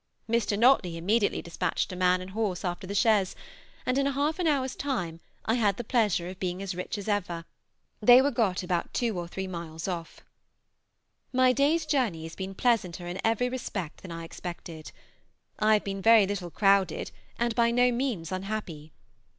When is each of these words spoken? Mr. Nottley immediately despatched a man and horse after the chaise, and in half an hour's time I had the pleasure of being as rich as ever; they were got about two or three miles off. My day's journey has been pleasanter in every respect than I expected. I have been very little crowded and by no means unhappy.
Mr. 0.27 0.57
Nottley 0.57 0.97
immediately 0.97 1.43
despatched 1.43 1.91
a 1.91 1.95
man 1.95 2.21
and 2.21 2.31
horse 2.31 2.65
after 2.65 2.87
the 2.87 2.95
chaise, 2.95 3.35
and 3.85 3.99
in 3.99 4.07
half 4.07 4.39
an 4.39 4.47
hour's 4.47 4.75
time 4.75 5.19
I 5.45 5.53
had 5.53 5.77
the 5.77 5.83
pleasure 5.83 6.27
of 6.27 6.39
being 6.39 6.59
as 6.63 6.73
rich 6.73 6.97
as 6.97 7.07
ever; 7.07 7.45
they 8.01 8.19
were 8.19 8.31
got 8.31 8.63
about 8.63 8.95
two 8.95 9.15
or 9.19 9.27
three 9.27 9.45
miles 9.45 9.87
off. 9.87 10.21
My 11.31 11.53
day's 11.53 11.85
journey 11.85 12.23
has 12.23 12.35
been 12.35 12.55
pleasanter 12.55 13.05
in 13.05 13.21
every 13.23 13.47
respect 13.47 14.01
than 14.01 14.11
I 14.11 14.23
expected. 14.23 14.91
I 15.59 15.73
have 15.75 15.83
been 15.83 16.01
very 16.01 16.25
little 16.25 16.49
crowded 16.49 17.11
and 17.37 17.53
by 17.53 17.69
no 17.69 17.91
means 17.91 18.31
unhappy. 18.31 18.93